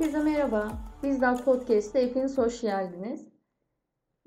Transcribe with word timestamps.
Herkese 0.00 0.22
merhaba. 0.22 0.72
Bizler 1.02 1.44
Podcast'te 1.44 2.02
hepiniz 2.02 2.38
hoş 2.38 2.60
geldiniz. 2.60 3.28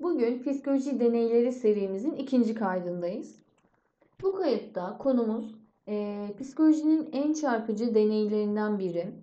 Bugün 0.00 0.42
psikoloji 0.42 1.00
deneyleri 1.00 1.52
serimizin 1.52 2.12
ikinci 2.12 2.54
kaydındayız. 2.54 3.36
Bu 4.22 4.34
kayıtta 4.34 4.98
konumuz 4.98 5.54
e, 5.88 6.28
psikolojinin 6.40 7.08
en 7.12 7.32
çarpıcı 7.32 7.94
deneylerinden 7.94 8.78
biri. 8.78 9.14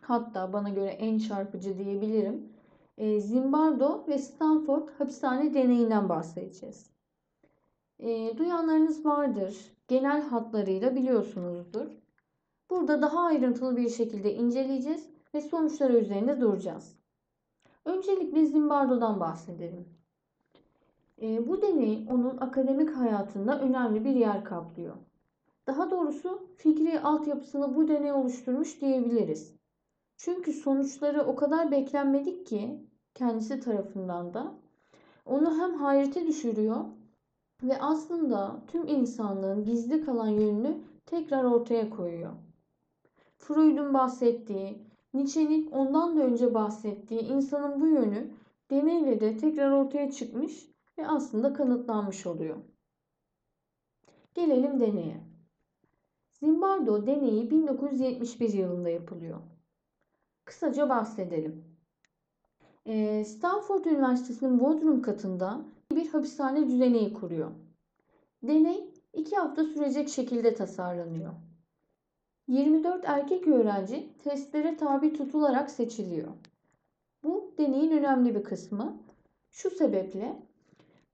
Hatta 0.00 0.52
bana 0.52 0.68
göre 0.68 0.90
en 0.90 1.18
çarpıcı 1.18 1.78
diyebilirim. 1.78 2.52
E, 2.96 3.20
Zimbardo 3.20 4.04
ve 4.08 4.18
Stanford 4.18 4.88
hapishane 4.98 5.54
deneyinden 5.54 6.08
bahsedeceğiz. 6.08 6.90
E, 7.98 8.38
duyanlarınız 8.38 9.06
vardır. 9.06 9.56
Genel 9.88 10.22
hatlarıyla 10.22 10.96
biliyorsunuzdur. 10.96 11.86
Burada 12.70 13.02
daha 13.02 13.20
ayrıntılı 13.20 13.76
bir 13.76 13.88
şekilde 13.88 14.34
inceleyeceğiz 14.34 15.17
ve 15.38 15.42
sonuçları 15.42 15.98
üzerinde 15.98 16.40
duracağız. 16.40 16.96
Öncelikle 17.84 18.46
Zimbardo'dan 18.46 19.20
bahsedelim. 19.20 19.88
E, 21.22 21.48
bu 21.48 21.62
deney 21.62 22.06
onun 22.10 22.36
akademik 22.36 22.90
hayatında 22.90 23.60
önemli 23.60 24.04
bir 24.04 24.14
yer 24.14 24.44
kaplıyor. 24.44 24.94
Daha 25.66 25.90
doğrusu 25.90 26.48
fikri 26.56 27.00
altyapısını 27.00 27.76
bu 27.76 27.88
deney 27.88 28.12
oluşturmuş 28.12 28.80
diyebiliriz. 28.80 29.54
Çünkü 30.16 30.52
sonuçları 30.52 31.22
o 31.22 31.36
kadar 31.36 31.70
beklenmedik 31.70 32.46
ki 32.46 32.86
kendisi 33.14 33.60
tarafından 33.60 34.34
da 34.34 34.54
onu 35.26 35.58
hem 35.60 35.74
hayrete 35.74 36.26
düşürüyor 36.26 36.84
ve 37.62 37.80
aslında 37.80 38.60
tüm 38.66 38.88
insanlığın 38.88 39.64
gizli 39.64 40.04
kalan 40.04 40.28
yönünü 40.28 40.78
tekrar 41.06 41.44
ortaya 41.44 41.90
koyuyor. 41.90 42.32
Freud'un 43.36 43.94
bahsettiği, 43.94 44.87
Nietzsche'nin 45.14 45.70
ondan 45.70 46.16
da 46.16 46.22
önce 46.22 46.54
bahsettiği 46.54 47.20
insanın 47.20 47.80
bu 47.80 47.86
yönü 47.86 48.30
deneyle 48.70 49.20
de 49.20 49.36
tekrar 49.36 49.70
ortaya 49.70 50.10
çıkmış 50.10 50.70
ve 50.98 51.08
aslında 51.08 51.52
kanıtlanmış 51.52 52.26
oluyor. 52.26 52.56
Gelelim 54.34 54.80
deneye. 54.80 55.20
Zimbardo 56.32 57.06
deneyi 57.06 57.50
1971 57.50 58.52
yılında 58.52 58.88
yapılıyor. 58.88 59.40
Kısaca 60.44 60.88
bahsedelim. 60.88 61.64
Ee, 62.86 63.24
Stanford 63.24 63.84
Üniversitesi'nin 63.84 64.60
Bodrum 64.60 65.02
katında 65.02 65.64
bir 65.92 66.08
hapishane 66.08 66.66
düzeneği 66.66 67.12
kuruyor. 67.12 67.50
Deney 68.42 68.94
iki 69.12 69.36
hafta 69.36 69.64
sürecek 69.64 70.08
şekilde 70.08 70.54
tasarlanıyor. 70.54 71.32
24 72.48 73.04
erkek 73.04 73.46
öğrenci 73.46 74.08
testlere 74.24 74.76
tabi 74.76 75.12
tutularak 75.12 75.70
seçiliyor. 75.70 76.28
Bu 77.24 77.54
deneyin 77.58 77.90
önemli 77.90 78.34
bir 78.34 78.42
kısmı. 78.42 78.96
Şu 79.50 79.70
sebeple 79.70 80.42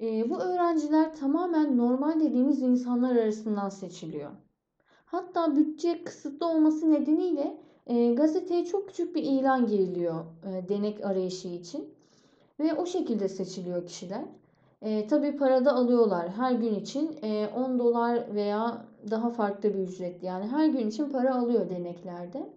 e, 0.01 0.31
bu 0.31 0.41
öğrenciler 0.41 1.17
tamamen 1.17 1.79
normal 1.79 2.21
dediğimiz 2.21 2.63
insanlar 2.63 3.17
arasından 3.17 3.69
seçiliyor. 3.69 4.31
Hatta 5.05 5.57
bütçe 5.57 6.05
kısıtlı 6.05 6.49
olması 6.49 6.93
nedeniyle 6.93 7.61
e, 7.87 8.15
gazeteye 8.15 8.65
çok 8.65 8.89
küçük 8.89 9.15
bir 9.15 9.23
ilan 9.23 9.67
giriliyor 9.67 10.25
e, 10.45 10.69
denek 10.69 11.05
arayışı 11.05 11.49
için. 11.49 11.95
Ve 12.61 12.75
o 12.75 12.87
şekilde 12.87 13.29
seçiliyor 13.29 13.87
kişiler. 13.87 14.25
E, 14.83 15.07
tabii 15.07 15.37
para 15.37 15.65
da 15.65 15.73
alıyorlar. 15.73 16.29
Her 16.31 16.53
gün 16.53 16.75
için 16.75 17.19
e, 17.23 17.49
10 17.57 17.79
dolar 17.79 18.35
veya 18.35 18.85
daha 19.11 19.31
farklı 19.31 19.75
bir 19.75 19.79
ücret. 19.79 20.23
Yani 20.23 20.47
her 20.47 20.67
gün 20.67 20.89
için 20.89 21.09
para 21.09 21.35
alıyor 21.35 21.71
deneklerde. 21.71 22.49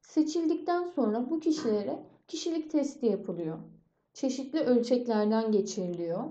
Seçildikten 0.00 0.84
sonra 0.84 1.30
bu 1.30 1.40
kişilere 1.40 2.06
kişilik 2.28 2.70
testi 2.70 3.06
yapılıyor. 3.06 3.58
Çeşitli 4.12 4.60
ölçeklerden 4.60 5.52
geçiriliyor. 5.52 6.24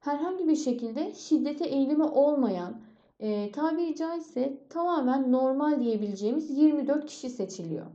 Herhangi 0.00 0.48
bir 0.48 0.56
şekilde 0.56 1.14
şiddete 1.14 1.64
eğilimi 1.64 2.04
olmayan, 2.04 2.80
e, 3.20 3.52
tabiri 3.52 3.96
caizse 3.96 4.68
tamamen 4.68 5.32
normal 5.32 5.80
diyebileceğimiz 5.80 6.50
24 6.50 7.06
kişi 7.06 7.30
seçiliyor. 7.30 7.86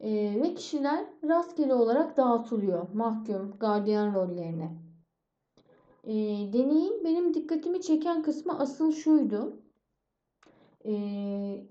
E, 0.00 0.40
ve 0.42 0.54
kişiler 0.54 1.04
rastgele 1.28 1.74
olarak 1.74 2.16
dağıtılıyor 2.16 2.92
mahkum, 2.94 3.58
gardiyan 3.60 4.14
rollerine. 4.14 4.87
E, 6.08 6.14
deneyin 6.52 7.04
benim 7.04 7.34
dikkatimi 7.34 7.82
çeken 7.82 8.22
kısmı 8.22 8.58
asıl 8.58 8.92
şuydu. 8.92 9.62
E, 10.84 10.92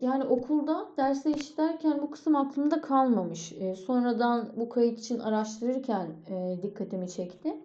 yani 0.01 0.23
okulda 0.23 0.87
derse 0.97 1.31
işlerken 1.31 2.01
bu 2.01 2.11
kısım 2.11 2.35
aklımda 2.35 2.81
kalmamış. 2.81 3.53
E, 3.53 3.75
sonradan 3.75 4.51
bu 4.55 4.69
kayıt 4.69 4.99
için 4.99 5.19
araştırırken 5.19 6.07
e, 6.29 6.59
dikkatimi 6.63 7.09
çekti. 7.09 7.57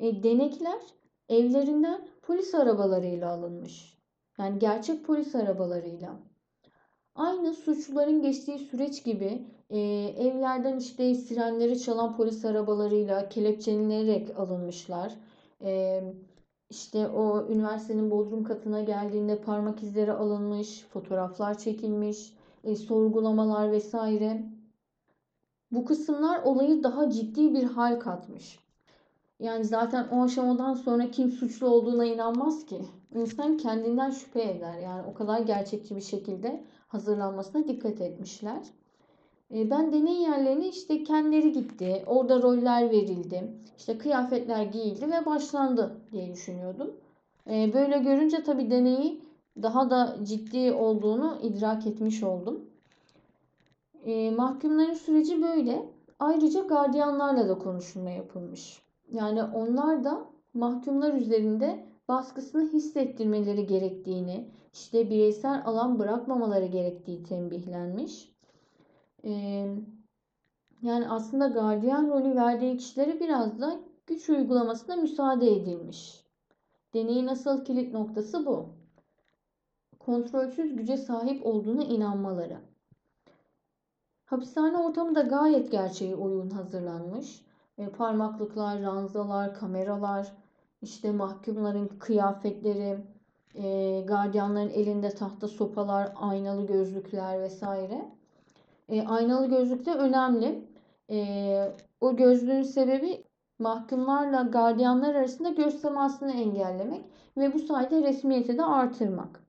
E, 0.00 0.22
denekler 0.22 0.80
evlerinden 1.28 2.08
polis 2.22 2.54
arabalarıyla 2.54 3.30
alınmış. 3.30 3.98
Yani 4.38 4.58
gerçek 4.58 5.04
polis 5.04 5.34
arabalarıyla. 5.34 6.16
Aynı 7.14 7.54
suçluların 7.54 8.22
geçtiği 8.22 8.58
süreç 8.58 9.04
gibi 9.04 9.46
e, 9.70 9.78
evlerden 10.18 10.78
işte 10.78 11.14
sirenleri 11.14 11.80
çalan 11.80 12.16
polis 12.16 12.44
arabalarıyla 12.44 13.28
kelepçelenerek 13.28 14.38
alınmışlar. 14.38 15.12
E, 15.62 16.02
işte 16.70 17.08
o 17.08 17.46
üniversitenin 17.48 18.10
bodrum 18.10 18.44
katına 18.44 18.80
geldiğinde 18.80 19.40
parmak 19.40 19.82
izleri 19.82 20.12
alınmış, 20.12 20.86
fotoğraflar 20.92 21.58
çekilmiş, 21.58 22.34
e, 22.64 22.76
sorgulamalar 22.76 23.72
vesaire. 23.72 24.42
Bu 25.70 25.84
kısımlar 25.84 26.42
olayı 26.42 26.82
daha 26.82 27.10
ciddi 27.10 27.54
bir 27.54 27.64
hal 27.64 28.00
katmış. 28.00 28.58
Yani 29.40 29.64
zaten 29.64 30.08
o 30.08 30.22
aşamadan 30.22 30.74
sonra 30.74 31.10
kim 31.10 31.30
suçlu 31.30 31.66
olduğuna 31.66 32.04
inanmaz 32.04 32.66
ki. 32.66 32.82
İnsan 33.14 33.56
kendinden 33.56 34.10
şüphe 34.10 34.42
eder. 34.42 34.78
Yani 34.78 35.06
o 35.06 35.14
kadar 35.14 35.40
gerçekçi 35.40 35.96
bir 35.96 36.00
şekilde 36.00 36.64
hazırlanmasına 36.88 37.68
dikkat 37.68 38.00
etmişler. 38.00 38.62
E, 39.54 39.70
ben 39.70 39.92
deney 39.92 40.22
yerlerine 40.22 40.68
işte 40.68 41.04
kendileri 41.04 41.52
gitti. 41.52 42.02
Orada 42.06 42.42
roller 42.42 42.90
verildi. 42.90 43.52
İşte 43.78 43.98
kıyafetler 43.98 44.62
giyildi 44.62 45.10
ve 45.10 45.26
başlandı 45.26 46.00
diye 46.12 46.32
düşünüyordum. 46.32 46.96
E, 47.50 47.74
böyle 47.74 47.98
görünce 47.98 48.42
tabii 48.42 48.70
deneyi 48.70 49.22
daha 49.62 49.90
da 49.90 50.16
ciddi 50.22 50.72
olduğunu 50.72 51.38
idrak 51.42 51.86
etmiş 51.86 52.22
oldum. 52.22 52.70
E, 54.04 54.30
mahkumların 54.30 54.94
süreci 54.94 55.42
böyle. 55.42 55.88
Ayrıca 56.18 56.60
gardiyanlarla 56.60 57.48
da 57.48 57.58
konuşulma 57.58 58.10
yapılmış. 58.10 58.82
Yani 59.12 59.42
onlar 59.42 60.04
da 60.04 60.24
mahkumlar 60.54 61.14
üzerinde 61.14 61.84
baskısını 62.08 62.72
hissettirmeleri 62.72 63.66
gerektiğini, 63.66 64.48
işte 64.72 65.10
bireysel 65.10 65.62
alan 65.64 65.98
bırakmamaları 65.98 66.66
gerektiği 66.66 67.22
tembihlenmiş. 67.22 68.37
Ee, 69.28 69.66
yani 70.82 71.08
aslında 71.08 71.46
gardiyan 71.46 72.08
rolü 72.08 72.34
verdiği 72.34 72.76
kişilere 72.76 73.20
biraz 73.20 73.60
da 73.60 73.80
güç 74.06 74.28
uygulamasına 74.28 74.96
müsaade 74.96 75.52
edilmiş. 75.52 76.24
Deneyin 76.94 77.26
asıl 77.26 77.64
kilit 77.64 77.92
noktası 77.92 78.46
bu. 78.46 78.68
Kontrolsüz 79.98 80.76
güce 80.76 80.96
sahip 80.96 81.46
olduğuna 81.46 81.84
inanmaları. 81.84 82.58
Hapishane 84.24 84.78
ortamı 84.78 85.14
da 85.14 85.20
gayet 85.20 85.72
gerçeğe 85.72 86.16
uygun 86.16 86.50
hazırlanmış. 86.50 87.44
E, 87.78 87.88
parmaklıklar, 87.88 88.82
ranzalar, 88.82 89.54
kameralar, 89.54 90.32
işte 90.82 91.12
mahkumların 91.12 91.88
kıyafetleri, 91.88 92.98
e, 93.54 94.00
gardiyanların 94.06 94.70
elinde 94.70 95.10
tahta 95.10 95.48
sopalar, 95.48 96.12
aynalı 96.16 96.66
gözlükler 96.66 97.40
vesaire. 97.40 98.17
E, 98.88 99.02
aynalı 99.02 99.48
gözlük 99.48 99.86
de 99.86 99.94
önemli. 99.94 100.68
E, 101.10 101.72
o 102.00 102.16
gözlüğün 102.16 102.62
sebebi 102.62 103.24
mahkumlarla 103.58 104.42
gardiyanlar 104.42 105.14
arasında 105.14 105.50
göz 105.50 105.82
temasını 105.82 106.32
engellemek 106.32 107.04
ve 107.36 107.54
bu 107.54 107.58
sayede 107.58 108.02
resmiyeti 108.02 108.58
de 108.58 108.64
artırmak. 108.64 109.40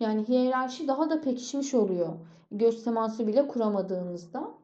Yani 0.00 0.28
hiyerarşi 0.28 0.88
daha 0.88 1.10
da 1.10 1.20
pekişmiş 1.20 1.74
oluyor 1.74 2.12
göz 2.54 2.84
teması 2.84 3.26
bile 3.26 3.48
kuramadığınızda. 3.48 4.54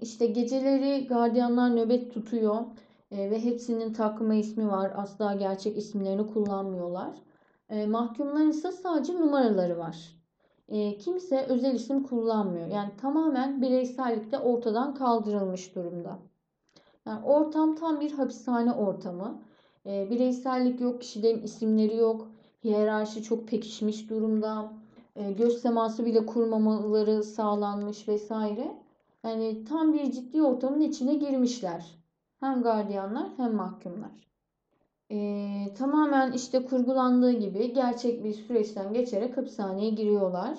İşte 0.00 0.26
geceleri 0.26 1.06
gardiyanlar 1.06 1.76
nöbet 1.76 2.14
tutuyor 2.14 2.60
e, 3.10 3.30
ve 3.30 3.44
hepsinin 3.44 3.92
takma 3.92 4.34
ismi 4.34 4.68
var. 4.68 4.92
Asla 4.96 5.34
gerçek 5.34 5.78
isimlerini 5.78 6.26
kullanmıyorlar. 6.26 7.10
E, 7.68 7.86
mahkumların 7.86 8.50
ise 8.50 8.72
sadece 8.72 9.14
numaraları 9.14 9.78
var. 9.78 10.17
E, 10.68 10.98
kimse 10.98 11.46
özel 11.48 11.74
isim 11.74 12.02
kullanmıyor. 12.02 12.66
Yani 12.66 12.90
tamamen 13.00 13.62
bireysellik 13.62 14.32
de 14.32 14.38
ortadan 14.38 14.94
kaldırılmış 14.94 15.74
durumda. 15.74 16.18
Yani 17.06 17.24
ortam 17.24 17.76
tam 17.76 18.00
bir 18.00 18.12
hapishane 18.12 18.72
ortamı. 18.72 19.42
E, 19.86 20.10
bireysellik 20.10 20.80
yok, 20.80 21.00
kişilerin 21.00 21.42
isimleri 21.42 21.96
yok. 21.96 22.28
Hiyerarşi 22.64 23.22
çok 23.22 23.48
pekişmiş 23.48 24.10
durumda. 24.10 24.72
e, 25.16 25.32
göz 25.32 25.62
teması 25.62 26.06
bile 26.06 26.26
kurmamaları 26.26 27.22
sağlanmış 27.22 28.08
vesaire. 28.08 28.76
Yani 29.24 29.64
tam 29.64 29.92
bir 29.92 30.12
ciddi 30.12 30.42
ortamın 30.42 30.80
içine 30.80 31.14
girmişler. 31.14 31.98
Hem 32.40 32.62
gardiyanlar 32.62 33.28
hem 33.36 33.54
mahkumlar. 33.54 34.27
Ee, 35.10 35.74
tamamen 35.78 36.32
işte 36.32 36.64
kurgulandığı 36.64 37.32
gibi 37.32 37.72
gerçek 37.72 38.24
bir 38.24 38.32
süreçten 38.32 38.92
geçerek 38.92 39.36
hapishaneye 39.36 39.90
giriyorlar. 39.90 40.58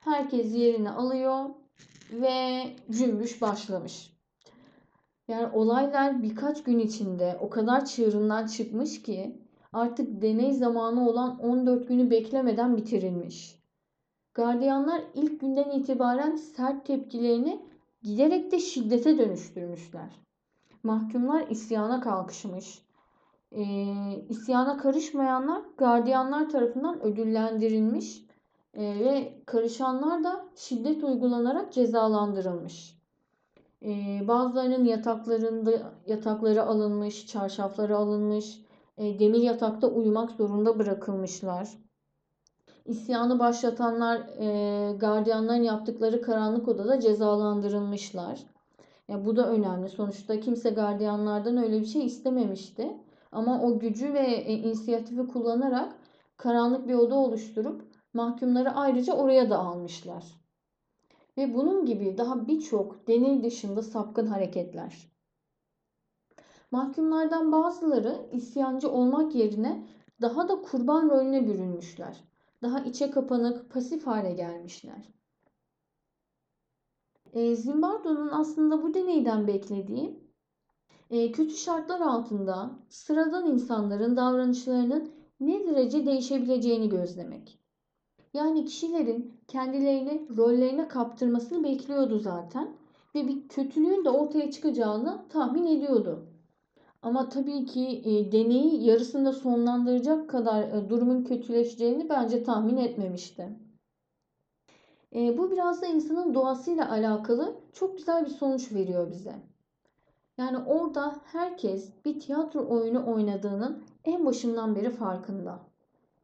Herkes 0.00 0.54
yerini 0.54 0.90
alıyor 0.90 1.44
ve 2.12 2.62
cümbüş 2.90 3.42
başlamış. 3.42 4.12
Yani 5.28 5.48
olaylar 5.52 6.22
birkaç 6.22 6.62
gün 6.62 6.78
içinde 6.78 7.38
o 7.40 7.50
kadar 7.50 7.84
çığırından 7.84 8.46
çıkmış 8.46 9.02
ki 9.02 9.36
artık 9.72 10.22
deney 10.22 10.52
zamanı 10.52 11.08
olan 11.08 11.38
14 11.38 11.88
günü 11.88 12.10
beklemeden 12.10 12.76
bitirilmiş. 12.76 13.58
Gardiyanlar 14.34 15.02
ilk 15.14 15.40
günden 15.40 15.70
itibaren 15.70 16.36
sert 16.36 16.86
tepkilerini 16.86 17.62
giderek 18.02 18.52
de 18.52 18.58
şiddete 18.58 19.18
dönüştürmüşler. 19.18 20.10
Mahkumlar 20.82 21.48
isyana 21.48 22.00
kalkışmış. 22.00 22.85
Ee, 23.52 23.64
isyana 24.28 24.76
karışmayanlar 24.76 25.62
gardiyanlar 25.78 26.50
tarafından 26.50 27.02
ödüllendirilmiş 27.02 28.24
ee, 28.74 28.82
ve 28.82 29.42
karışanlar 29.46 30.24
da 30.24 30.46
şiddet 30.56 31.04
uygulanarak 31.04 31.72
cezalandırılmış. 31.72 32.96
Ee, 33.82 34.20
bazılarının 34.28 34.84
yataklarında 34.84 35.92
yatakları 36.06 36.62
alınmış, 36.62 37.26
çarşafları 37.26 37.96
alınmış, 37.96 38.60
e, 38.98 39.18
demir 39.18 39.40
yatakta 39.40 39.86
uyumak 39.86 40.30
zorunda 40.30 40.78
bırakılmışlar. 40.78 41.68
İsyanı 42.84 43.38
başlatanlar 43.38 44.20
e, 44.38 44.92
gardiyanların 44.92 45.62
yaptıkları 45.62 46.22
karanlık 46.22 46.68
odada 46.68 47.00
cezalandırılmışlar. 47.00 48.40
Ya 49.08 49.24
bu 49.24 49.36
da 49.36 49.50
önemli. 49.50 49.88
Sonuçta 49.88 50.40
kimse 50.40 50.70
gardiyanlardan 50.70 51.56
öyle 51.56 51.80
bir 51.80 51.86
şey 51.86 52.06
istememişti. 52.06 52.96
Ama 53.36 53.62
o 53.62 53.78
gücü 53.78 54.14
ve 54.14 54.26
e, 54.26 54.54
inisiyatifi 54.54 55.26
kullanarak 55.26 55.98
karanlık 56.36 56.88
bir 56.88 56.94
oda 56.94 57.14
oluşturup 57.14 57.82
mahkumları 58.14 58.70
ayrıca 58.70 59.12
oraya 59.12 59.50
da 59.50 59.58
almışlar. 59.58 60.24
Ve 61.36 61.54
bunun 61.54 61.86
gibi 61.86 62.18
daha 62.18 62.48
birçok 62.48 63.08
deney 63.08 63.44
dışında 63.44 63.82
sapkın 63.82 64.26
hareketler. 64.26 65.12
Mahkumlardan 66.70 67.52
bazıları 67.52 68.28
isyancı 68.32 68.90
olmak 68.90 69.34
yerine 69.34 69.86
daha 70.20 70.48
da 70.48 70.62
kurban 70.62 71.10
rolüne 71.10 71.46
bürünmüşler. 71.46 72.24
Daha 72.62 72.80
içe 72.80 73.10
kapanık, 73.10 73.70
pasif 73.70 74.06
hale 74.06 74.32
gelmişler. 74.32 75.08
E, 77.32 77.56
Zimbardo'nun 77.56 78.28
aslında 78.28 78.82
bu 78.82 78.94
deneyden 78.94 79.46
beklediği 79.46 80.25
e, 81.10 81.32
kötü 81.32 81.56
şartlar 81.56 82.00
altında 82.00 82.70
sıradan 82.88 83.46
insanların 83.46 84.16
davranışlarının 84.16 85.12
ne 85.40 85.66
derece 85.66 86.06
değişebileceğini 86.06 86.88
gözlemek. 86.88 87.58
Yani 88.34 88.64
kişilerin 88.64 89.40
kendilerini 89.48 90.28
rollerine 90.36 90.88
kaptırmasını 90.88 91.64
bekliyordu 91.64 92.18
zaten 92.18 92.76
ve 93.14 93.28
bir 93.28 93.48
kötülüğün 93.48 94.04
de 94.04 94.10
ortaya 94.10 94.50
çıkacağını 94.50 95.28
tahmin 95.28 95.66
ediyordu. 95.66 96.26
Ama 97.02 97.28
tabii 97.28 97.66
ki 97.66 98.02
e, 98.04 98.32
deneyi 98.32 98.84
yarısında 98.84 99.32
sonlandıracak 99.32 100.30
kadar 100.30 100.62
e, 100.62 100.88
durumun 100.88 101.24
kötüleşeceğini 101.24 102.08
bence 102.08 102.42
tahmin 102.42 102.76
etmemişti. 102.76 103.48
E, 105.14 105.38
bu 105.38 105.50
biraz 105.50 105.82
da 105.82 105.86
insanın 105.86 106.34
doğasıyla 106.34 106.90
alakalı 106.90 107.60
çok 107.72 107.96
güzel 107.96 108.24
bir 108.24 108.30
sonuç 108.30 108.72
veriyor 108.72 109.10
bize. 109.10 109.55
Yani 110.38 110.58
orada 110.58 111.20
herkes 111.24 111.92
bir 112.04 112.20
tiyatro 112.20 112.68
oyunu 112.68 113.12
oynadığının 113.14 113.82
en 114.04 114.26
başından 114.26 114.76
beri 114.76 114.90
farkında. 114.90 115.60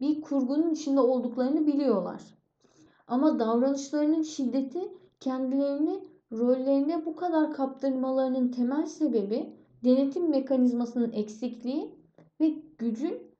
Bir 0.00 0.20
kurgunun 0.20 0.70
içinde 0.70 1.00
olduklarını 1.00 1.66
biliyorlar. 1.66 2.22
Ama 3.06 3.38
davranışlarının 3.38 4.22
şiddeti 4.22 4.92
kendilerini 5.20 6.04
rollerine 6.32 7.06
bu 7.06 7.16
kadar 7.16 7.52
kaptırmalarının 7.52 8.48
temel 8.48 8.86
sebebi 8.86 9.56
denetim 9.84 10.30
mekanizmasının 10.30 11.12
eksikliği 11.12 11.94
ve 12.40 12.48
gücün 12.78 13.32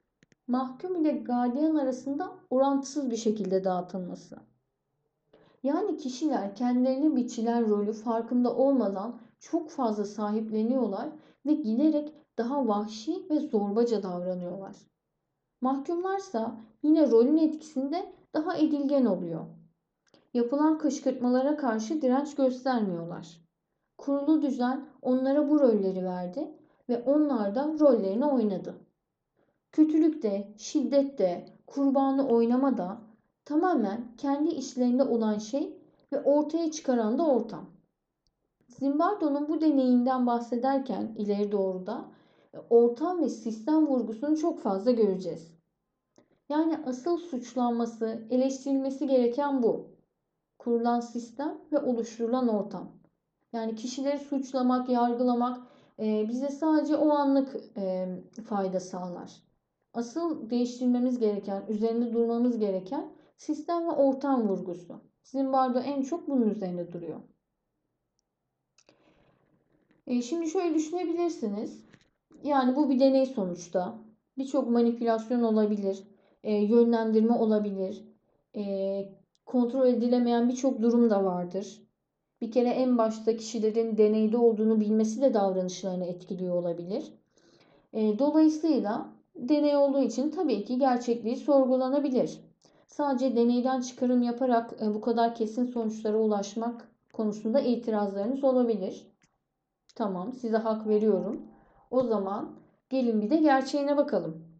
mahkum 0.46 0.96
ile 0.96 1.10
gardiyan 1.12 1.76
arasında 1.76 2.32
orantısız 2.50 3.10
bir 3.10 3.16
şekilde 3.16 3.64
dağıtılması. 3.64 4.36
Yani 5.62 5.96
kişiler 5.96 6.56
kendilerine 6.56 7.16
biçilen 7.16 7.68
rolü 7.68 7.92
farkında 7.92 8.56
olmadan 8.56 9.20
çok 9.42 9.70
fazla 9.70 10.04
sahipleniyorlar 10.04 11.08
ve 11.46 11.52
giderek 11.52 12.14
daha 12.38 12.68
vahşi 12.68 13.26
ve 13.30 13.40
zorbaca 13.40 14.02
davranıyorlar. 14.02 14.76
Mahkumlarsa 15.60 16.56
yine 16.82 17.10
rolün 17.10 17.36
etkisinde 17.36 18.12
daha 18.34 18.56
edilgen 18.56 19.04
oluyor. 19.04 19.46
Yapılan 20.34 20.78
kışkırtmalara 20.78 21.56
karşı 21.56 22.02
direnç 22.02 22.34
göstermiyorlar. 22.34 23.40
Kurulu 23.98 24.42
düzen 24.42 24.88
onlara 25.02 25.50
bu 25.50 25.60
rolleri 25.60 26.04
verdi 26.04 26.52
ve 26.88 27.02
onlar 27.02 27.54
da 27.54 27.74
rollerini 27.80 28.26
oynadı. 28.26 28.74
Kötülükte, 29.72 30.54
şiddette, 30.56 31.46
kurbanı 31.66 32.28
oynamada 32.28 33.00
tamamen 33.44 34.16
kendi 34.16 34.50
işlerinde 34.50 35.02
olan 35.02 35.38
şey 35.38 35.78
ve 36.12 36.22
ortaya 36.22 36.70
çıkaran 36.70 37.18
da 37.18 37.26
ortam. 37.26 37.71
Zimbardo'nun 38.82 39.48
bu 39.48 39.60
deneyinden 39.60 40.26
bahsederken 40.26 41.14
ileri 41.18 41.52
doğru 41.52 41.86
da 41.86 42.04
e, 42.54 42.58
ortam 42.70 43.22
ve 43.22 43.28
sistem 43.28 43.86
vurgusunu 43.86 44.36
çok 44.36 44.58
fazla 44.58 44.90
göreceğiz. 44.90 45.52
Yani 46.48 46.78
asıl 46.86 47.18
suçlanması, 47.18 48.26
eleştirilmesi 48.30 49.06
gereken 49.06 49.62
bu. 49.62 49.86
Kurulan 50.58 51.00
sistem 51.00 51.58
ve 51.72 51.78
oluşturulan 51.78 52.48
ortam. 52.48 52.90
Yani 53.52 53.74
kişileri 53.74 54.18
suçlamak, 54.18 54.88
yargılamak 54.88 55.60
e, 55.98 56.28
bize 56.28 56.48
sadece 56.48 56.96
o 56.96 57.10
anlık 57.10 57.56
e, 57.76 58.08
fayda 58.48 58.80
sağlar. 58.80 59.42
Asıl 59.94 60.50
değiştirmemiz 60.50 61.18
gereken, 61.18 61.62
üzerinde 61.68 62.12
durmamız 62.12 62.58
gereken 62.58 63.12
sistem 63.36 63.86
ve 63.86 63.90
ortam 63.90 64.48
vurgusu. 64.48 65.00
Zimbardo 65.22 65.78
en 65.78 66.02
çok 66.02 66.28
bunun 66.28 66.50
üzerinde 66.50 66.92
duruyor. 66.92 67.20
E, 70.12 70.22
şimdi 70.22 70.50
şöyle 70.50 70.74
düşünebilirsiniz. 70.74 71.84
Yani 72.44 72.76
bu 72.76 72.90
bir 72.90 73.00
deney 73.00 73.26
sonuçta. 73.26 73.94
Birçok 74.38 74.70
manipülasyon 74.70 75.42
olabilir, 75.42 76.02
e, 76.44 76.54
yönlendirme 76.54 77.32
olabilir, 77.32 78.04
e, 78.56 78.62
kontrol 79.46 79.86
edilemeyen 79.86 80.48
birçok 80.48 80.82
durum 80.82 81.10
da 81.10 81.24
vardır. 81.24 81.82
Bir 82.40 82.50
kere 82.50 82.68
en 82.68 82.98
başta 82.98 83.36
kişilerin 83.36 83.96
deneyde 83.96 84.36
olduğunu 84.36 84.80
bilmesi 84.80 85.20
de 85.20 85.34
davranışlarını 85.34 86.04
etkiliyor 86.04 86.54
olabilir. 86.56 87.12
E, 87.92 88.18
dolayısıyla 88.18 89.08
deney 89.36 89.76
olduğu 89.76 90.02
için 90.02 90.30
tabii 90.30 90.64
ki 90.64 90.78
gerçekliği 90.78 91.36
sorgulanabilir. 91.36 92.40
Sadece 92.86 93.36
deneyden 93.36 93.80
çıkarım 93.80 94.22
yaparak 94.22 94.82
e, 94.82 94.94
bu 94.94 95.00
kadar 95.00 95.34
kesin 95.34 95.64
sonuçlara 95.64 96.18
ulaşmak 96.18 96.88
konusunda 97.12 97.60
itirazlarınız 97.60 98.44
olabilir. 98.44 99.11
Tamam, 99.94 100.32
size 100.32 100.56
hak 100.56 100.86
veriyorum. 100.88 101.42
O 101.90 102.02
zaman 102.02 102.58
gelin 102.88 103.22
bir 103.22 103.30
de 103.30 103.36
gerçeğine 103.36 103.96
bakalım. 103.96 104.52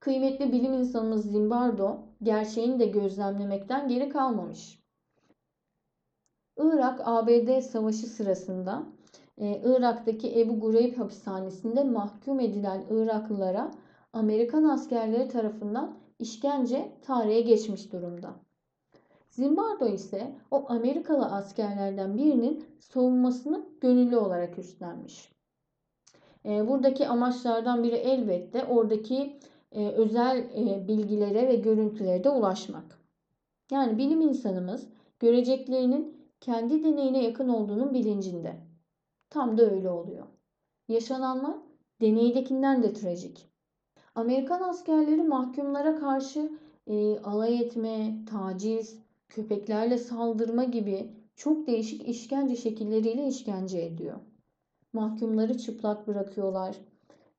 Kıymetli 0.00 0.52
bilim 0.52 0.72
insanımız 0.72 1.30
Zimbardo 1.30 1.98
gerçeğini 2.22 2.78
de 2.78 2.86
gözlemlemekten 2.86 3.88
geri 3.88 4.08
kalmamış. 4.08 4.82
Irak-ABD 6.56 7.60
savaşı 7.60 8.06
sırasında 8.06 8.86
e, 9.38 9.62
Irak'taki 9.64 10.40
Ebu 10.40 10.60
Gureyb 10.60 10.98
hapishanesinde 10.98 11.84
mahkum 11.84 12.40
edilen 12.40 12.84
Iraklılara 12.90 13.70
Amerikan 14.12 14.64
askerleri 14.64 15.28
tarafından 15.28 15.98
işkence 16.18 16.92
tarihe 17.02 17.40
geçmiş 17.40 17.92
durumda. 17.92 18.45
Zimbardo 19.36 19.86
ise 19.86 20.32
o 20.50 20.64
Amerikalı 20.68 21.26
askerlerden 21.26 22.16
birinin 22.16 22.64
savunmasını 22.78 23.66
gönüllü 23.80 24.16
olarak 24.16 24.58
üstlenmiş. 24.58 25.32
E, 26.44 26.68
buradaki 26.68 27.08
amaçlardan 27.08 27.82
biri 27.82 27.94
elbette 27.94 28.64
oradaki 28.64 29.40
e, 29.72 29.88
özel 29.88 30.38
e, 30.38 30.88
bilgilere 30.88 31.48
ve 31.48 31.56
görüntülere 31.56 32.24
de 32.24 32.30
ulaşmak. 32.30 33.00
Yani 33.70 33.98
bilim 33.98 34.20
insanımız 34.20 34.88
göreceklerinin 35.20 36.16
kendi 36.40 36.84
deneyine 36.84 37.24
yakın 37.24 37.48
olduğunun 37.48 37.94
bilincinde. 37.94 38.56
Tam 39.30 39.58
da 39.58 39.70
öyle 39.70 39.90
oluyor. 39.90 40.26
Yaşananlar 40.88 41.56
deneydekinden 42.00 42.82
de 42.82 42.92
trajik. 42.92 43.50
Amerikan 44.14 44.62
askerleri 44.62 45.22
mahkumlara 45.22 45.96
karşı 45.96 46.50
e, 46.86 47.18
alay 47.18 47.60
etme, 47.60 48.24
taciz, 48.30 49.05
köpeklerle 49.28 49.98
saldırma 49.98 50.64
gibi 50.64 51.10
çok 51.36 51.66
değişik 51.66 52.08
işkence 52.08 52.56
şekilleriyle 52.56 53.26
işkence 53.26 53.80
ediyor. 53.80 54.16
Mahkumları 54.92 55.58
çıplak 55.58 56.06
bırakıyorlar. 56.06 56.76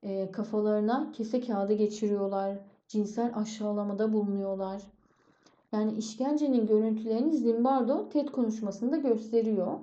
E, 0.03 0.31
kafalarına 0.31 1.11
kese 1.11 1.41
kağıdı 1.41 1.73
geçiriyorlar. 1.73 2.57
Cinsel 2.87 3.31
aşağılamada 3.35 4.13
bulunuyorlar. 4.13 4.81
Yani 5.71 5.97
işkencenin 5.97 6.67
görüntülerini 6.67 7.33
Zimbardo 7.37 8.09
TED 8.09 8.27
konuşmasında 8.27 8.97
gösteriyor. 8.97 9.79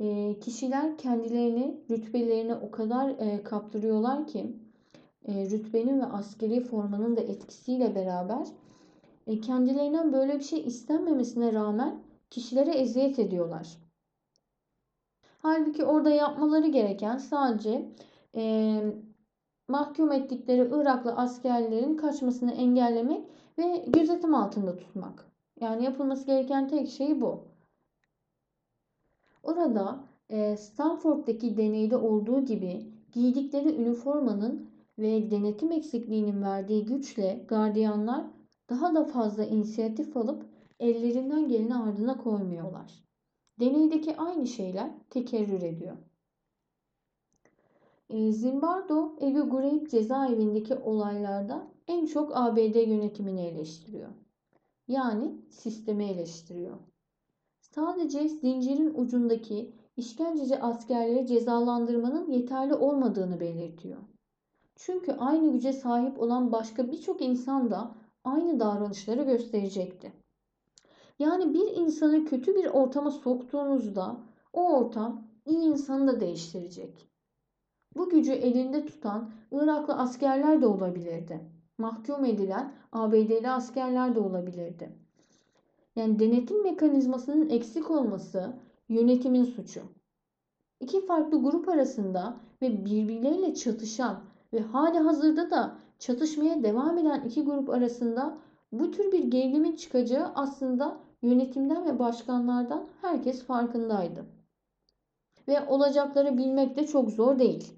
E, 0.00 0.38
kişiler 0.40 0.98
kendilerini, 0.98 1.80
rütbelerini 1.90 2.54
o 2.54 2.70
kadar 2.70 3.08
e, 3.08 3.42
kaptırıyorlar 3.42 4.26
ki 4.26 4.56
e, 5.24 5.50
rütbenin 5.50 6.00
ve 6.00 6.04
askeri 6.04 6.60
formanın 6.60 7.16
da 7.16 7.20
etkisiyle 7.20 7.94
beraber 7.94 8.46
e, 9.26 9.40
kendilerinden 9.40 10.12
böyle 10.12 10.38
bir 10.38 10.44
şey 10.44 10.66
istenmemesine 10.66 11.52
rağmen 11.52 12.02
kişilere 12.30 12.70
eziyet 12.70 13.18
ediyorlar. 13.18 13.78
Halbuki 15.38 15.84
orada 15.84 16.10
yapmaları 16.10 16.66
gereken 16.66 17.18
sadece 17.18 17.88
e, 18.34 18.82
mahkum 19.68 20.12
ettikleri 20.12 20.68
Iraklı 20.72 21.12
askerlerin 21.12 21.96
kaçmasını 21.96 22.52
engellemek 22.52 23.24
ve 23.58 23.84
gözetim 23.86 24.34
altında 24.34 24.76
tutmak. 24.76 25.24
Yani 25.60 25.84
yapılması 25.84 26.26
gereken 26.26 26.68
tek 26.68 26.88
şey 26.88 27.20
bu. 27.20 27.44
Orada 29.42 30.04
e, 30.30 30.56
Stanford'daki 30.56 31.56
deneyde 31.56 31.96
olduğu 31.96 32.44
gibi 32.44 32.86
giydikleri 33.12 33.76
üniformanın 33.76 34.70
ve 34.98 35.30
denetim 35.30 35.72
eksikliğinin 35.72 36.42
verdiği 36.42 36.84
güçle 36.84 37.44
gardiyanlar 37.48 38.24
daha 38.70 38.94
da 38.94 39.04
fazla 39.04 39.44
inisiyatif 39.44 40.16
alıp 40.16 40.46
ellerinden 40.80 41.48
geleni 41.48 41.74
ardına 41.74 42.16
koymuyorlar. 42.16 43.04
Deneydeki 43.60 44.16
aynı 44.16 44.46
şeyler 44.46 44.90
tekerrür 45.10 45.62
ediyor. 45.62 45.96
E, 48.10 48.32
Zimbardo 48.32 49.16
Ebu 49.20 49.50
Ghraib 49.50 49.86
cezaevindeki 49.86 50.74
olaylarda 50.74 51.66
en 51.88 52.06
çok 52.06 52.36
ABD 52.36 52.88
yönetimini 52.88 53.40
eleştiriyor. 53.40 54.10
Yani 54.88 55.32
sistemi 55.50 56.04
eleştiriyor. 56.04 56.76
Sadece 57.60 58.28
zincirin 58.28 58.94
ucundaki 58.94 59.72
işkenceci 59.96 60.58
askerleri 60.58 61.26
cezalandırmanın 61.26 62.30
yeterli 62.30 62.74
olmadığını 62.74 63.40
belirtiyor. 63.40 63.98
Çünkü 64.76 65.12
aynı 65.12 65.52
güce 65.52 65.72
sahip 65.72 66.20
olan 66.20 66.52
başka 66.52 66.90
birçok 66.90 67.22
insan 67.22 67.70
da 67.70 67.94
aynı 68.26 68.60
davranışları 68.60 69.22
gösterecekti. 69.22 70.12
Yani 71.18 71.54
bir 71.54 71.76
insanı 71.76 72.24
kötü 72.24 72.54
bir 72.54 72.66
ortama 72.66 73.10
soktuğunuzda 73.10 74.16
o 74.52 74.76
ortam 74.76 75.28
iyi 75.46 75.58
insanı 75.58 76.06
da 76.06 76.20
değiştirecek. 76.20 77.08
Bu 77.96 78.08
gücü 78.08 78.32
elinde 78.32 78.86
tutan 78.86 79.30
Iraklı 79.52 79.94
askerler 79.94 80.62
de 80.62 80.66
olabilirdi. 80.66 81.40
Mahkum 81.78 82.24
edilen 82.24 82.74
ABD'li 82.92 83.50
askerler 83.50 84.14
de 84.14 84.20
olabilirdi. 84.20 84.90
Yani 85.96 86.18
denetim 86.18 86.62
mekanizmasının 86.62 87.50
eksik 87.50 87.90
olması 87.90 88.56
yönetimin 88.88 89.44
suçu. 89.44 89.82
İki 90.80 91.06
farklı 91.06 91.42
grup 91.42 91.68
arasında 91.68 92.36
ve 92.62 92.84
birbirleriyle 92.84 93.54
çatışan 93.54 94.24
ve 94.52 94.60
hali 94.60 94.98
hazırda 94.98 95.50
da 95.50 95.78
çatışmaya 95.98 96.62
devam 96.62 96.98
eden 96.98 97.20
iki 97.20 97.44
grup 97.44 97.70
arasında 97.70 98.38
bu 98.72 98.90
tür 98.90 99.12
bir 99.12 99.24
gerilimin 99.24 99.76
çıkacağı 99.76 100.32
aslında 100.34 101.00
yönetimden 101.22 101.86
ve 101.86 101.98
başkanlardan 101.98 102.86
herkes 103.00 103.42
farkındaydı. 103.42 104.26
Ve 105.48 105.66
olacakları 105.68 106.38
bilmek 106.38 106.76
de 106.76 106.86
çok 106.86 107.10
zor 107.10 107.38
değil. 107.38 107.72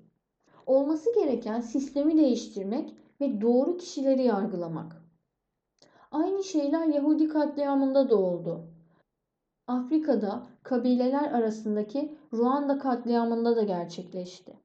Olması 0.67 1.15
gereken 1.15 1.61
sistemi 1.61 2.17
değiştirmek 2.17 2.95
ve 3.21 3.41
doğru 3.41 3.77
kişileri 3.77 4.23
yargılamak. 4.23 5.03
Aynı 6.11 6.45
şeyler 6.45 6.87
Yahudi 6.87 7.29
katliamında 7.29 8.11
da 8.11 8.17
oldu. 8.17 8.61
Afrika'da 9.67 10.47
kabileler 10.63 11.33
arasındaki 11.33 12.19
Ruanda 12.33 12.79
katliamında 12.79 13.57
da 13.57 13.63
gerçekleşti. 13.63 14.57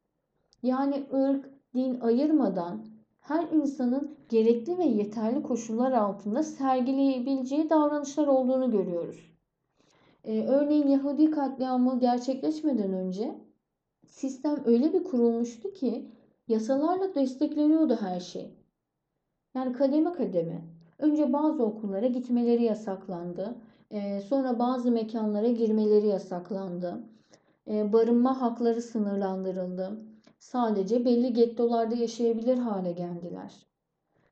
Yani 0.63 1.05
ırk, 1.13 1.49
din 1.75 1.99
ayırmadan 1.99 2.85
her 3.23 3.43
insanın 3.43 4.15
gerekli 4.29 4.77
ve 4.77 4.83
yeterli 4.83 5.43
koşullar 5.43 5.91
altında 5.91 6.43
sergileyebileceği 6.43 7.69
davranışlar 7.69 8.27
olduğunu 8.27 8.71
görüyoruz. 8.71 9.33
Ee, 10.23 10.45
örneğin 10.47 10.87
Yahudi 10.87 11.31
katliamı 11.31 11.99
gerçekleşmeden 11.99 12.93
önce 12.93 13.35
sistem 14.07 14.63
öyle 14.65 14.93
bir 14.93 15.03
kurulmuştu 15.03 15.73
ki 15.73 16.07
yasalarla 16.47 17.15
destekleniyordu 17.15 17.97
her 18.01 18.19
şey. 18.19 18.51
Yani 19.55 19.73
kademe 19.73 20.13
kademe. 20.13 20.61
Önce 20.99 21.33
bazı 21.33 21.63
okullara 21.63 22.07
gitmeleri 22.07 22.63
yasaklandı. 22.63 23.55
Ee, 23.91 24.21
sonra 24.21 24.59
bazı 24.59 24.91
mekanlara 24.91 25.47
girmeleri 25.47 26.07
yasaklandı. 26.07 27.03
Ee, 27.67 27.93
barınma 27.93 28.41
hakları 28.41 28.81
sınırlandırıldı 28.81 30.12
sadece 30.43 31.05
belli 31.05 31.33
gettolarda 31.33 31.95
yaşayabilir 31.95 32.57
hale 32.57 32.91
geldiler. 32.91 33.67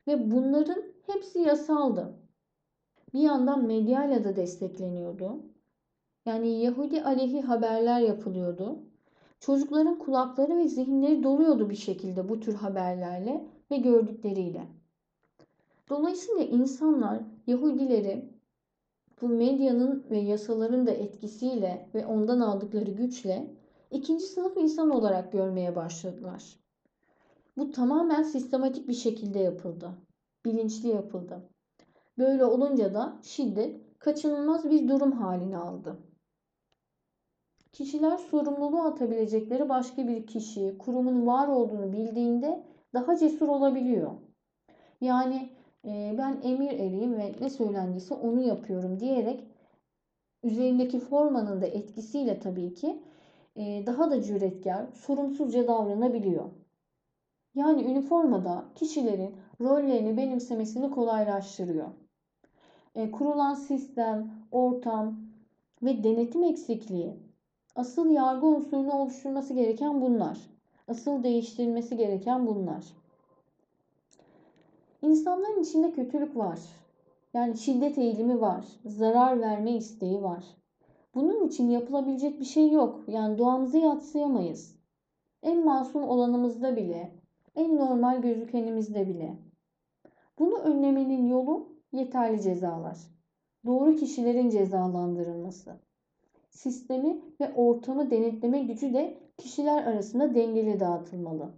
Ve 0.07 0.31
bunların 0.31 0.83
hepsi 1.07 1.39
yasaldı. 1.39 2.13
Bir 3.13 3.19
yandan 3.19 3.65
medyayla 3.65 4.23
da 4.23 4.35
destekleniyordu. 4.35 5.43
Yani 6.25 6.61
Yahudi 6.61 7.03
aleyhi 7.03 7.41
haberler 7.41 7.99
yapılıyordu. 7.99 8.79
Çocukların 9.39 9.99
kulakları 9.99 10.57
ve 10.57 10.67
zihinleri 10.67 11.23
doluyordu 11.23 11.69
bir 11.69 11.75
şekilde 11.75 12.29
bu 12.29 12.39
tür 12.39 12.53
haberlerle 12.53 13.45
ve 13.71 13.77
gördükleriyle. 13.77 14.67
Dolayısıyla 15.89 16.43
insanlar 16.43 17.19
Yahudileri 17.47 18.29
bu 19.21 19.27
medyanın 19.29 20.05
ve 20.09 20.17
yasaların 20.17 20.87
da 20.87 20.91
etkisiyle 20.91 21.89
ve 21.93 22.05
ondan 22.05 22.39
aldıkları 22.39 22.91
güçle 22.91 23.60
ikinci 23.91 24.25
sınıf 24.25 24.57
insan 24.57 24.89
olarak 24.89 25.31
görmeye 25.31 25.75
başladılar. 25.75 26.59
Bu 27.57 27.71
tamamen 27.71 28.23
sistematik 28.23 28.87
bir 28.87 28.93
şekilde 28.93 29.39
yapıldı. 29.39 29.91
Bilinçli 30.45 30.87
yapıldı. 30.87 31.49
Böyle 32.17 32.45
olunca 32.45 32.93
da 32.93 33.19
şiddet 33.23 33.99
kaçınılmaz 33.99 34.69
bir 34.69 34.87
durum 34.87 35.11
halini 35.11 35.57
aldı. 35.57 35.97
Kişiler 37.71 38.17
sorumluluğu 38.17 38.81
atabilecekleri 38.81 39.69
başka 39.69 40.07
bir 40.07 40.27
kişi, 40.27 40.77
kurumun 40.77 41.27
var 41.27 41.47
olduğunu 41.47 41.93
bildiğinde 41.93 42.63
daha 42.93 43.17
cesur 43.17 43.47
olabiliyor. 43.47 44.11
Yani 45.01 45.49
e, 45.85 46.15
ben 46.17 46.41
emir 46.43 46.71
eriyim 46.71 47.17
ve 47.17 47.35
ne 47.41 47.49
söylendiyse 47.49 48.13
onu 48.13 48.41
yapıyorum 48.41 48.99
diyerek 48.99 49.43
üzerindeki 50.43 50.99
formanın 50.99 51.61
da 51.61 51.65
etkisiyle 51.65 52.39
tabii 52.39 52.73
ki 52.73 53.03
daha 53.57 54.11
da 54.11 54.23
cüretkar, 54.23 54.85
sorumsuzca 54.93 55.67
davranabiliyor. 55.67 56.49
Yani 57.55 57.83
üniformada 57.83 58.65
kişilerin 58.75 59.35
rollerini 59.61 60.17
benimsemesini 60.17 60.91
kolaylaştırıyor. 60.91 61.87
E, 62.95 63.11
kurulan 63.11 63.53
sistem, 63.53 64.31
ortam 64.51 65.19
ve 65.83 66.03
denetim 66.03 66.43
eksikliği 66.43 67.13
asıl 67.75 68.09
yargı 68.09 68.45
unsurunu 68.45 68.93
oluşturması 68.93 69.53
gereken 69.53 70.01
bunlar. 70.01 70.37
Asıl 70.87 71.23
değiştirilmesi 71.23 71.97
gereken 71.97 72.47
bunlar. 72.47 72.83
İnsanların 75.01 75.63
içinde 75.63 75.91
kötülük 75.91 76.37
var. 76.37 76.59
Yani 77.33 77.57
şiddet 77.57 77.97
eğilimi 77.97 78.41
var. 78.41 78.65
Zarar 78.85 79.41
verme 79.41 79.71
isteği 79.71 80.23
var. 80.23 80.43
Bunun 81.15 81.47
için 81.47 81.69
yapılabilecek 81.69 82.39
bir 82.39 82.45
şey 82.45 82.71
yok. 82.71 83.03
Yani 83.07 83.37
doğamızı 83.37 83.77
yatsıyamayız. 83.77 84.75
En 85.43 85.65
masum 85.65 86.03
olanımızda 86.03 86.75
bile, 86.75 87.11
en 87.55 87.77
normal 87.77 88.21
gözükenimizde 88.21 89.07
bile. 89.07 89.35
Bunu 90.39 90.57
önlemenin 90.57 91.27
yolu 91.27 91.69
yeterli 91.91 92.41
cezalar. 92.41 92.97
Doğru 93.65 93.95
kişilerin 93.95 94.49
cezalandırılması. 94.49 95.79
Sistemi 96.49 97.21
ve 97.41 97.53
ortamı 97.53 98.11
denetleme 98.11 98.63
gücü 98.63 98.93
de 98.93 99.17
kişiler 99.37 99.83
arasında 99.83 100.35
dengeli 100.35 100.79
dağıtılmalı. 100.79 101.51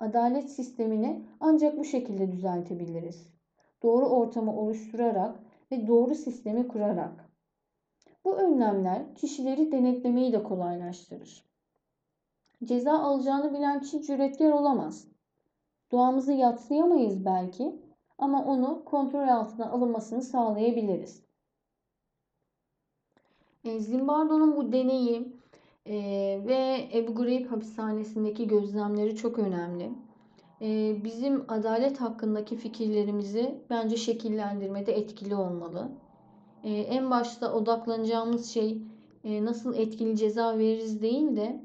Adalet 0.00 0.50
sistemini 0.50 1.24
ancak 1.40 1.78
bu 1.78 1.84
şekilde 1.84 2.32
düzeltebiliriz. 2.32 3.34
Doğru 3.82 4.06
ortamı 4.06 4.56
oluşturarak 4.56 5.40
ve 5.72 5.86
doğru 5.86 6.14
sistemi 6.14 6.68
kurarak. 6.68 7.29
Bu 8.24 8.36
önlemler 8.36 9.14
kişileri 9.14 9.72
denetlemeyi 9.72 10.32
de 10.32 10.42
kolaylaştırır. 10.42 11.44
Ceza 12.64 12.98
alacağını 12.98 13.54
bilen 13.54 13.80
kişi 13.80 14.02
cüretkar 14.02 14.50
olamaz. 14.50 15.08
Doğamızı 15.92 16.32
yatsıyamayız 16.32 17.24
belki 17.24 17.80
ama 18.18 18.44
onu 18.44 18.84
kontrol 18.84 19.28
altına 19.28 19.70
alınmasını 19.70 20.22
sağlayabiliriz. 20.22 21.22
E, 23.64 23.80
Zimbardo'nun 23.80 24.56
bu 24.56 24.72
deneyi 24.72 25.32
e, 25.86 25.94
ve 26.46 26.88
Ebu 26.94 27.14
Ghraib 27.14 27.46
hapishanesindeki 27.46 28.46
gözlemleri 28.48 29.16
çok 29.16 29.38
önemli. 29.38 29.90
E, 30.60 30.96
bizim 31.04 31.44
adalet 31.48 32.00
hakkındaki 32.00 32.56
fikirlerimizi 32.56 33.64
bence 33.70 33.96
şekillendirmede 33.96 34.92
etkili 34.92 35.34
olmalı. 35.34 35.90
E, 36.64 36.72
en 36.72 37.10
başta 37.10 37.52
odaklanacağımız 37.52 38.50
şey 38.50 38.82
e, 39.24 39.44
nasıl 39.44 39.74
etkili 39.74 40.16
ceza 40.16 40.58
veririz 40.58 41.02
değil 41.02 41.36
de 41.36 41.64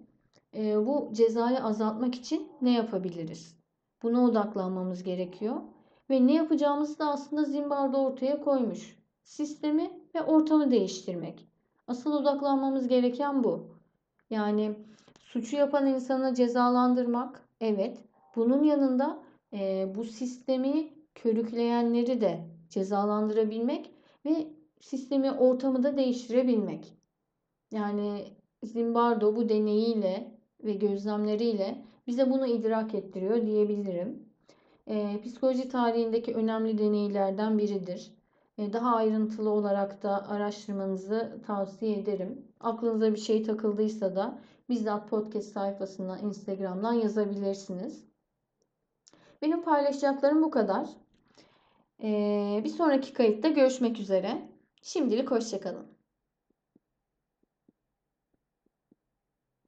e, 0.56 0.86
bu 0.86 1.10
cezayı 1.14 1.64
azaltmak 1.64 2.16
için 2.16 2.48
ne 2.62 2.74
yapabiliriz? 2.74 3.56
Buna 4.04 4.26
odaklanmamız 4.26 5.04
gerekiyor. 5.04 5.56
Ve 6.10 6.28
ne 6.28 6.34
yapacağımızı 6.34 7.00
da 7.00 7.10
aslında 7.12 7.44
Zimbardo 7.44 7.98
ortaya 7.98 8.42
koymuş. 8.42 9.00
Sistemi 9.24 9.92
ve 10.16 10.22
ortamı 10.22 10.72
değiştirmek. 10.72 11.48
Asıl 11.88 12.14
odaklanmamız 12.14 12.88
gereken 12.88 13.44
bu. 13.44 13.68
Yani 14.30 14.76
suçu 15.20 15.56
yapan 15.56 15.88
insanı 15.88 16.34
cezalandırmak, 16.34 17.50
evet. 17.62 17.98
Bunun 18.36 18.64
yanında 18.64 19.20
e, 19.54 19.92
bu 19.96 20.04
sistemi 20.04 20.90
körükleyenleri 21.16 22.22
de 22.22 22.40
cezalandırabilmek 22.70 23.92
ve 24.26 24.48
sistemi, 24.80 25.32
ortamı 25.32 25.84
da 25.84 25.98
değiştirebilmek. 25.98 26.94
Yani 27.72 28.28
Zimbardo 28.64 29.36
bu 29.36 29.50
deneyiyle 29.50 30.32
ve 30.64 30.74
gözlemleriyle 30.74 31.86
bize 32.08 32.32
bunu 32.32 32.48
idrak 32.48 32.96
ettiriyor 32.96 33.46
diyebilirim. 33.46 34.30
E, 34.88 35.22
psikoloji 35.22 35.70
tarihindeki 35.70 36.34
önemli 36.34 36.78
deneylerden 36.78 37.58
biridir. 37.58 38.12
E, 38.58 38.74
daha 38.74 38.96
ayrıntılı 38.96 39.50
olarak 39.50 40.04
da 40.04 40.30
araştırmanızı 40.30 41.42
tavsiye 41.48 41.98
ederim. 41.98 42.46
Aklınıza 42.60 43.14
bir 43.14 43.20
şey 43.20 43.44
takıldıysa 43.44 44.16
da 44.16 44.40
bizzat 44.70 45.10
podcast 45.10 45.54
sayfasına, 45.54 46.20
Instagram'dan 46.20 46.94
yazabilirsiniz. 46.94 48.06
Benim 49.42 49.62
paylaşacaklarım 49.62 50.44
bu 50.44 50.52
kadar. 50.52 50.90
E, 52.04 52.62
bir 52.64 52.70
sonraki 52.70 53.14
kayıtta 53.14 53.48
görüşmek 53.50 54.00
üzere. 54.00 54.55
Şimdilik 54.86 55.32
hoşçakalın. 55.32 55.95